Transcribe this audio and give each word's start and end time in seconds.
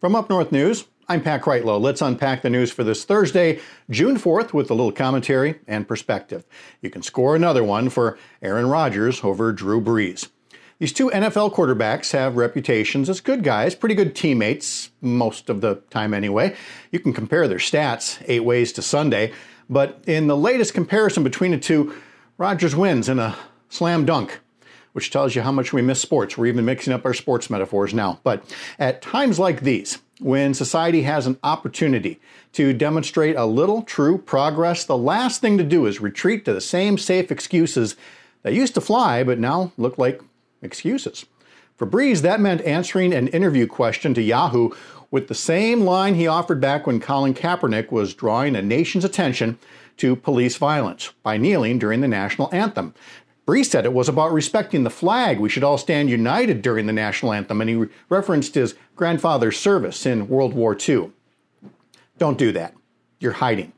From 0.00 0.16
Up 0.16 0.30
North 0.30 0.50
News, 0.50 0.86
I'm 1.10 1.20
Pat 1.20 1.42
Kreitlow. 1.42 1.78
Let's 1.78 2.00
unpack 2.00 2.40
the 2.40 2.48
news 2.48 2.72
for 2.72 2.82
this 2.82 3.04
Thursday, 3.04 3.60
June 3.90 4.16
4th, 4.16 4.54
with 4.54 4.70
a 4.70 4.74
little 4.74 4.92
commentary 4.92 5.60
and 5.68 5.86
perspective. 5.86 6.46
You 6.80 6.88
can 6.88 7.02
score 7.02 7.36
another 7.36 7.62
one 7.62 7.90
for 7.90 8.18
Aaron 8.40 8.70
Rodgers 8.70 9.22
over 9.22 9.52
Drew 9.52 9.78
Brees. 9.78 10.30
These 10.78 10.94
two 10.94 11.10
NFL 11.10 11.52
quarterbacks 11.52 12.12
have 12.12 12.36
reputations 12.36 13.10
as 13.10 13.20
good 13.20 13.44
guys, 13.44 13.74
pretty 13.74 13.94
good 13.94 14.16
teammates, 14.16 14.88
most 15.02 15.50
of 15.50 15.60
the 15.60 15.82
time 15.90 16.14
anyway. 16.14 16.56
You 16.90 16.98
can 16.98 17.12
compare 17.12 17.46
their 17.46 17.58
stats 17.58 18.22
eight 18.26 18.44
ways 18.44 18.72
to 18.72 18.80
Sunday, 18.80 19.34
but 19.68 20.02
in 20.06 20.28
the 20.28 20.36
latest 20.36 20.72
comparison 20.72 21.22
between 21.22 21.50
the 21.50 21.58
two, 21.58 21.94
Rodgers 22.38 22.74
wins 22.74 23.06
in 23.06 23.18
a 23.18 23.36
slam 23.68 24.06
dunk 24.06 24.40
which 24.92 25.10
tells 25.10 25.34
you 25.34 25.42
how 25.42 25.52
much 25.52 25.72
we 25.72 25.82
miss 25.82 26.00
sports. 26.00 26.36
We're 26.36 26.46
even 26.46 26.64
mixing 26.64 26.92
up 26.92 27.04
our 27.04 27.14
sports 27.14 27.50
metaphors 27.50 27.94
now. 27.94 28.20
But 28.22 28.44
at 28.78 29.02
times 29.02 29.38
like 29.38 29.60
these, 29.60 29.98
when 30.20 30.54
society 30.54 31.02
has 31.02 31.26
an 31.26 31.38
opportunity 31.42 32.20
to 32.52 32.72
demonstrate 32.72 33.36
a 33.36 33.46
little 33.46 33.82
true 33.82 34.18
progress, 34.18 34.84
the 34.84 34.96
last 34.96 35.40
thing 35.40 35.56
to 35.58 35.64
do 35.64 35.86
is 35.86 36.00
retreat 36.00 36.44
to 36.44 36.52
the 36.52 36.60
same 36.60 36.98
safe 36.98 37.30
excuses 37.30 37.96
that 38.42 38.52
used 38.52 38.74
to 38.74 38.80
fly 38.80 39.22
but 39.22 39.38
now 39.38 39.72
look 39.76 39.98
like 39.98 40.22
excuses. 40.62 41.26
For 41.76 41.86
Brees, 41.86 42.20
that 42.20 42.40
meant 42.40 42.60
answering 42.62 43.14
an 43.14 43.28
interview 43.28 43.66
question 43.66 44.12
to 44.14 44.22
Yahoo 44.22 44.70
with 45.10 45.28
the 45.28 45.34
same 45.34 45.80
line 45.80 46.14
he 46.14 46.26
offered 46.26 46.60
back 46.60 46.86
when 46.86 47.00
Colin 47.00 47.34
Kaepernick 47.34 47.90
was 47.90 48.14
drawing 48.14 48.54
a 48.54 48.62
nation's 48.62 49.04
attention 49.04 49.58
to 49.96 50.14
police 50.16 50.56
violence 50.56 51.12
by 51.22 51.36
kneeling 51.36 51.78
during 51.78 52.00
the 52.00 52.08
national 52.08 52.48
anthem. 52.52 52.94
Brees 53.50 53.66
said 53.66 53.84
it 53.84 53.92
was 53.92 54.08
about 54.08 54.32
respecting 54.32 54.84
the 54.84 54.90
flag. 54.90 55.40
We 55.40 55.48
should 55.48 55.64
all 55.64 55.76
stand 55.76 56.08
united 56.08 56.62
during 56.62 56.86
the 56.86 56.92
national 56.92 57.32
anthem, 57.32 57.60
and 57.60 57.68
he 57.68 57.86
referenced 58.08 58.54
his 58.54 58.76
grandfather's 58.94 59.58
service 59.58 60.06
in 60.06 60.28
World 60.28 60.54
War 60.54 60.78
II. 60.78 61.10
Don't 62.16 62.38
do 62.38 62.52
that. 62.52 62.74
You're 63.18 63.32
hiding. 63.32 63.72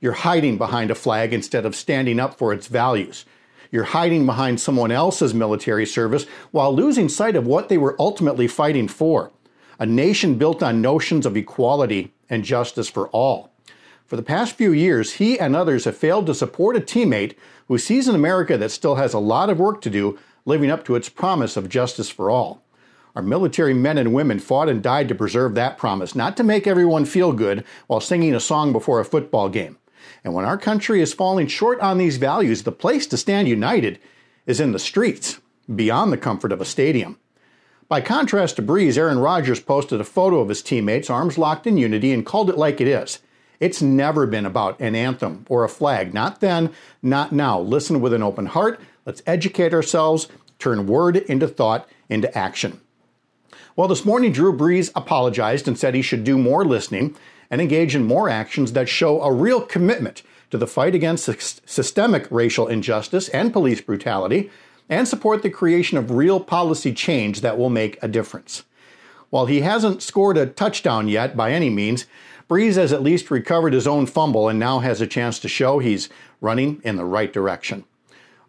You're 0.00 0.12
hiding 0.12 0.56
behind 0.56 0.92
a 0.92 0.94
flag 0.94 1.32
instead 1.32 1.66
of 1.66 1.74
standing 1.74 2.20
up 2.20 2.38
for 2.38 2.52
its 2.52 2.68
values. 2.68 3.24
You're 3.72 3.82
hiding 3.82 4.24
behind 4.24 4.60
someone 4.60 4.92
else's 4.92 5.34
military 5.34 5.84
service 5.84 6.24
while 6.52 6.72
losing 6.72 7.08
sight 7.08 7.34
of 7.34 7.44
what 7.44 7.68
they 7.68 7.76
were 7.76 7.96
ultimately 7.98 8.46
fighting 8.46 8.86
for 8.86 9.32
a 9.80 9.86
nation 9.86 10.36
built 10.36 10.62
on 10.62 10.80
notions 10.80 11.26
of 11.26 11.36
equality 11.36 12.14
and 12.30 12.44
justice 12.44 12.88
for 12.88 13.08
all. 13.08 13.50
For 14.08 14.16
the 14.16 14.22
past 14.22 14.54
few 14.54 14.72
years, 14.72 15.14
he 15.14 15.38
and 15.38 15.54
others 15.54 15.84
have 15.84 15.94
failed 15.94 16.24
to 16.26 16.34
support 16.34 16.76
a 16.76 16.80
teammate 16.80 17.34
who 17.68 17.76
sees 17.76 18.08
an 18.08 18.14
America 18.14 18.56
that 18.56 18.70
still 18.70 18.94
has 18.94 19.12
a 19.12 19.18
lot 19.18 19.50
of 19.50 19.58
work 19.58 19.82
to 19.82 19.90
do 19.90 20.18
living 20.46 20.70
up 20.70 20.82
to 20.86 20.94
its 20.94 21.10
promise 21.10 21.58
of 21.58 21.68
justice 21.68 22.08
for 22.08 22.30
all. 22.30 22.62
Our 23.14 23.20
military 23.20 23.74
men 23.74 23.98
and 23.98 24.14
women 24.14 24.38
fought 24.38 24.70
and 24.70 24.82
died 24.82 25.08
to 25.08 25.14
preserve 25.14 25.54
that 25.54 25.76
promise, 25.76 26.14
not 26.14 26.38
to 26.38 26.42
make 26.42 26.66
everyone 26.66 27.04
feel 27.04 27.34
good 27.34 27.64
while 27.86 28.00
singing 28.00 28.34
a 28.34 28.40
song 28.40 28.72
before 28.72 28.98
a 28.98 29.04
football 29.04 29.50
game. 29.50 29.76
And 30.24 30.32
when 30.32 30.46
our 30.46 30.56
country 30.56 31.02
is 31.02 31.12
falling 31.12 31.46
short 31.46 31.78
on 31.80 31.98
these 31.98 32.16
values, 32.16 32.62
the 32.62 32.72
place 32.72 33.06
to 33.08 33.18
stand 33.18 33.46
united 33.46 33.98
is 34.46 34.58
in 34.58 34.72
the 34.72 34.78
streets, 34.78 35.38
beyond 35.74 36.14
the 36.14 36.16
comfort 36.16 36.50
of 36.50 36.62
a 36.62 36.64
stadium. 36.64 37.18
By 37.88 38.00
contrast 38.00 38.56
to 38.56 38.62
Brees, 38.62 38.96
Aaron 38.96 39.18
Rodgers 39.18 39.60
posted 39.60 40.00
a 40.00 40.04
photo 40.04 40.40
of 40.40 40.48
his 40.48 40.62
teammates, 40.62 41.10
arms 41.10 41.36
locked 41.36 41.66
in 41.66 41.76
unity, 41.76 42.10
and 42.14 42.24
called 42.24 42.48
it 42.48 42.56
like 42.56 42.80
it 42.80 42.88
is. 42.88 43.18
It's 43.60 43.82
never 43.82 44.26
been 44.26 44.46
about 44.46 44.78
an 44.80 44.94
anthem 44.94 45.44
or 45.48 45.64
a 45.64 45.68
flag. 45.68 46.14
Not 46.14 46.40
then, 46.40 46.70
not 47.02 47.32
now. 47.32 47.60
Listen 47.60 48.00
with 48.00 48.12
an 48.12 48.22
open 48.22 48.46
heart. 48.46 48.80
Let's 49.04 49.22
educate 49.26 49.74
ourselves, 49.74 50.28
turn 50.58 50.86
word 50.86 51.16
into 51.16 51.48
thought, 51.48 51.88
into 52.08 52.36
action. 52.36 52.80
Well, 53.74 53.88
this 53.88 54.04
morning, 54.04 54.32
Drew 54.32 54.56
Brees 54.56 54.90
apologized 54.94 55.68
and 55.68 55.78
said 55.78 55.94
he 55.94 56.02
should 56.02 56.24
do 56.24 56.38
more 56.38 56.64
listening 56.64 57.16
and 57.50 57.60
engage 57.60 57.94
in 57.94 58.04
more 58.04 58.28
actions 58.28 58.72
that 58.72 58.88
show 58.88 59.22
a 59.22 59.32
real 59.32 59.60
commitment 59.60 60.22
to 60.50 60.58
the 60.58 60.66
fight 60.66 60.94
against 60.94 61.28
systemic 61.68 62.26
racial 62.30 62.66
injustice 62.66 63.28
and 63.30 63.52
police 63.52 63.80
brutality 63.80 64.50
and 64.88 65.06
support 65.06 65.42
the 65.42 65.50
creation 65.50 65.98
of 65.98 66.10
real 66.10 66.40
policy 66.40 66.92
change 66.92 67.40
that 67.40 67.58
will 67.58 67.70
make 67.70 68.02
a 68.02 68.08
difference. 68.08 68.64
While 69.30 69.46
he 69.46 69.60
hasn't 69.60 70.02
scored 70.02 70.36
a 70.36 70.46
touchdown 70.46 71.08
yet 71.08 71.36
by 71.36 71.52
any 71.52 71.70
means, 71.70 72.06
Brees 72.48 72.76
has 72.76 72.92
at 72.92 73.02
least 73.02 73.30
recovered 73.30 73.74
his 73.74 73.86
own 73.86 74.06
fumble 74.06 74.48
and 74.48 74.58
now 74.58 74.78
has 74.78 75.00
a 75.00 75.06
chance 75.06 75.38
to 75.40 75.48
show 75.48 75.78
he's 75.78 76.08
running 76.40 76.80
in 76.82 76.96
the 76.96 77.04
right 77.04 77.32
direction. 77.32 77.84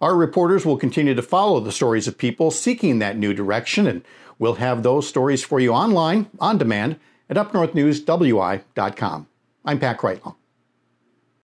Our 0.01 0.15
reporters 0.15 0.65
will 0.65 0.77
continue 0.77 1.13
to 1.13 1.21
follow 1.21 1.59
the 1.59 1.73
stories 1.73 2.07
of 2.07 2.17
people 2.17 2.51
seeking 2.51 2.99
that 2.99 3.17
new 3.17 3.33
direction, 3.33 3.85
and 3.85 4.03
we'll 4.37 4.55
have 4.55 4.81
those 4.81 5.07
stories 5.07 5.43
for 5.43 5.59
you 5.59 5.73
online, 5.73 6.27
on 6.39 6.57
demand, 6.57 6.97
at 7.29 7.35
upnorthnewswi.com. 7.35 9.27
I'm 9.65 9.79
Pat 9.79 9.97
Kreitlow. 9.97 10.38